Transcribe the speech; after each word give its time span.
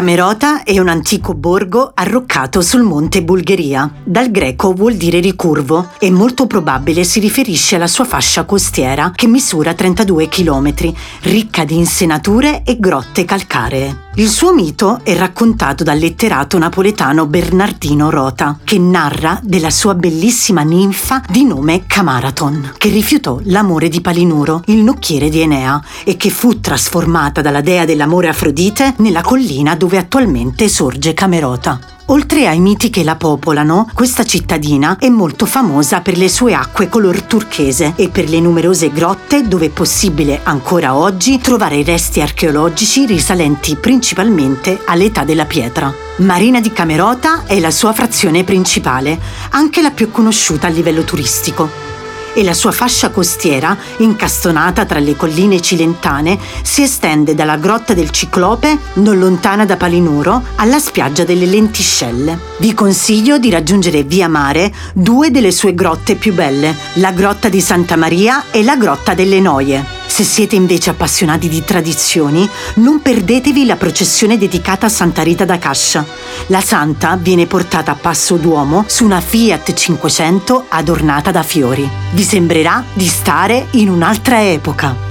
Camerota 0.00 0.62
è 0.62 0.78
un 0.78 0.88
antico 0.88 1.34
borgo 1.34 1.90
arroccato 1.92 2.62
sul 2.62 2.80
monte 2.80 3.22
Bulgheria. 3.22 3.92
Dal 4.02 4.30
greco 4.30 4.72
vuol 4.72 4.94
dire 4.94 5.20
ricurvo 5.20 5.90
e 5.98 6.10
molto 6.10 6.46
probabile 6.46 7.04
si 7.04 7.20
riferisce 7.20 7.76
alla 7.76 7.86
sua 7.86 8.06
fascia 8.06 8.46
costiera 8.46 9.12
che 9.14 9.26
misura 9.26 9.74
32 9.74 10.26
km, 10.30 10.94
ricca 11.24 11.66
di 11.66 11.76
insenature 11.76 12.62
e 12.64 12.78
grotte 12.80 13.26
calcaree. 13.26 14.08
Il 14.14 14.28
suo 14.28 14.52
mito 14.52 15.00
è 15.04 15.14
raccontato 15.14 15.84
dal 15.84 15.96
letterato 15.96 16.58
napoletano 16.58 17.26
Bernardino 17.26 18.10
Rota, 18.10 18.58
che 18.64 18.76
narra 18.78 19.38
della 19.42 19.70
sua 19.70 19.94
bellissima 19.94 20.62
ninfa 20.62 21.22
di 21.28 21.44
nome 21.44 21.84
Camaraton, 21.86 22.72
che 22.76 22.88
rifiutò 22.88 23.38
l'amore 23.44 23.88
di 23.88 24.00
Palinuro, 24.00 24.62
il 24.66 24.78
nocchiere 24.78 25.28
di 25.28 25.40
Enea, 25.40 25.80
e 26.04 26.16
che 26.16 26.30
fu 26.30 26.58
trasformata 26.58 27.40
dalla 27.40 27.60
dea 27.60 27.84
dell'amore 27.84 28.28
Afrodite 28.28 28.94
nella 28.98 29.22
collina 29.22 29.76
dove 29.76 29.89
attualmente 29.98 30.68
sorge 30.68 31.14
Camerota. 31.14 31.78
Oltre 32.06 32.48
ai 32.48 32.58
miti 32.58 32.90
che 32.90 33.04
la 33.04 33.14
popolano, 33.14 33.88
questa 33.94 34.24
cittadina 34.24 34.96
è 34.98 35.08
molto 35.08 35.46
famosa 35.46 36.00
per 36.00 36.18
le 36.18 36.28
sue 36.28 36.54
acque 36.54 36.88
color 36.88 37.22
turchese 37.22 37.92
e 37.94 38.08
per 38.08 38.28
le 38.28 38.40
numerose 38.40 38.90
grotte 38.90 39.46
dove 39.46 39.66
è 39.66 39.70
possibile 39.70 40.40
ancora 40.42 40.96
oggi 40.96 41.38
trovare 41.38 41.84
resti 41.84 42.20
archeologici 42.20 43.06
risalenti 43.06 43.76
principalmente 43.76 44.80
all'età 44.86 45.22
della 45.22 45.44
pietra. 45.44 45.94
Marina 46.16 46.60
di 46.60 46.72
Camerota 46.72 47.44
è 47.46 47.60
la 47.60 47.70
sua 47.70 47.92
frazione 47.92 48.42
principale, 48.42 49.16
anche 49.50 49.80
la 49.80 49.92
più 49.92 50.10
conosciuta 50.10 50.66
a 50.66 50.70
livello 50.70 51.04
turistico 51.04 51.89
e 52.34 52.42
la 52.42 52.54
sua 52.54 52.72
fascia 52.72 53.10
costiera, 53.10 53.76
incastonata 53.98 54.84
tra 54.84 54.98
le 54.98 55.16
colline 55.16 55.60
cilentane, 55.60 56.38
si 56.62 56.82
estende 56.82 57.34
dalla 57.34 57.56
grotta 57.56 57.94
del 57.94 58.10
Ciclope, 58.10 58.78
non 58.94 59.18
lontana 59.18 59.64
da 59.64 59.76
Palinuro, 59.76 60.42
alla 60.56 60.78
spiaggia 60.78 61.24
delle 61.24 61.46
Lentiscelle. 61.46 62.38
Vi 62.58 62.74
consiglio 62.74 63.38
di 63.38 63.50
raggiungere 63.50 64.02
via 64.02 64.28
mare 64.28 64.72
due 64.92 65.30
delle 65.30 65.50
sue 65.50 65.74
grotte 65.74 66.14
più 66.14 66.32
belle, 66.34 66.74
la 66.94 67.12
grotta 67.12 67.48
di 67.48 67.60
Santa 67.60 67.96
Maria 67.96 68.44
e 68.50 68.62
la 68.62 68.76
grotta 68.76 69.14
delle 69.14 69.40
Noie. 69.40 69.99
Se 70.20 70.26
siete 70.26 70.54
invece 70.54 70.90
appassionati 70.90 71.48
di 71.48 71.64
tradizioni, 71.64 72.46
non 72.74 73.00
perdetevi 73.00 73.64
la 73.64 73.76
processione 73.76 74.36
dedicata 74.36 74.84
a 74.84 74.90
Santa 74.90 75.22
Rita 75.22 75.46
da 75.46 75.58
Cascia. 75.58 76.04
La 76.48 76.60
santa 76.60 77.16
viene 77.16 77.46
portata 77.46 77.92
a 77.92 77.94
passo 77.94 78.36
d'uomo 78.36 78.84
su 78.86 79.06
una 79.06 79.22
Fiat 79.22 79.72
500 79.72 80.66
adornata 80.68 81.30
da 81.30 81.42
fiori. 81.42 81.88
Vi 82.10 82.22
sembrerà 82.22 82.84
di 82.92 83.06
stare 83.06 83.68
in 83.70 83.88
un'altra 83.88 84.46
epoca. 84.46 85.09